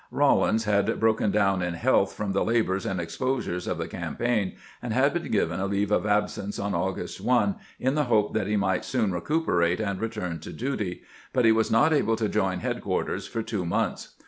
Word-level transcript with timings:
Rawlins 0.09 0.63
had 0.63 0.99
broken 0.99 1.29
down 1.29 1.61
in 1.61 1.75
health 1.75 2.13
from 2.13 2.31
the 2.31 2.43
labors 2.43 2.87
and 2.87 2.99
exposures 2.99 3.67
of 3.67 3.77
the 3.77 3.87
campaign, 3.87 4.53
and 4.81 4.93
had 4.93 5.13
been 5.13 5.29
given 5.29 5.59
a 5.59 5.67
leave 5.67 5.91
of 5.91 6.07
absence 6.07 6.57
on 6.57 6.73
August 6.73 7.21
1, 7.21 7.53
in 7.79 7.93
the 7.93 8.05
hope 8.05 8.33
that 8.33 8.47
he 8.47 8.55
might 8.55 8.83
soon 8.83 9.11
recuperate 9.11 9.79
and 9.79 10.01
return 10.01 10.39
to 10.39 10.51
duty; 10.51 11.03
but 11.33 11.45
he 11.45 11.51
was 11.51 11.69
not 11.69 11.93
able 11.93 12.15
to 12.15 12.27
join, 12.27 12.61
headquarters 12.61 13.27
for 13.27 13.43
two 13.43 13.63
months. 13.63 14.15